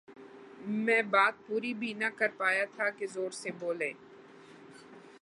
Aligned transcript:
میں 0.85 1.01
بات 1.11 1.33
پوری 1.47 1.73
بھی 1.73 1.93
نہ 1.93 2.05
کرپا 2.17 2.51
یا 2.51 2.65
تھا 2.75 2.89
کہ 2.89 3.07
زور 3.07 3.31
سے 3.31 3.51
بولے 3.59 3.91